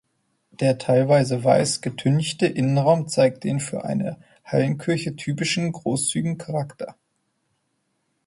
Der 0.49 0.79
teilweise 0.79 1.43
weiß 1.43 1.81
getünchte 1.81 2.47
Innenraum 2.47 3.07
zeigt 3.07 3.43
den 3.43 3.59
für 3.59 3.85
eine 3.85 4.17
Hallenkirche 4.43 5.15
typischen 5.15 5.71
großzügigen 5.71 6.39
Charakter. 6.39 6.95